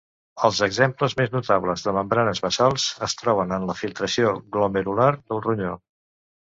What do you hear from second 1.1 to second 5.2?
més notables de membranes basals es troben en la filtració glomerular